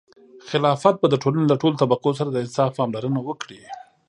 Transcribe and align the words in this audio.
خلافت 0.49 0.95
به 1.01 1.07
د 1.09 1.15
ټولنې 1.23 1.45
له 1.49 1.55
ټولو 1.61 1.79
طبقو 1.81 2.09
سره 2.19 2.29
د 2.31 2.37
انصاف 2.43 2.71
پاملرنه 2.77 3.19
وکړي. 3.23 3.61